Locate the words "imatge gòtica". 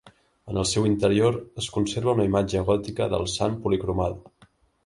2.31-3.09